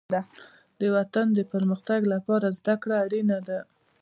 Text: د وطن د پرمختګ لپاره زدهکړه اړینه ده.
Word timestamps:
د 0.79 0.81
وطن 0.95 1.27
د 1.33 1.39
پرمختګ 1.53 2.01
لپاره 2.13 2.55
زدهکړه 2.57 2.95
اړینه 3.05 3.37
ده. 3.47 3.59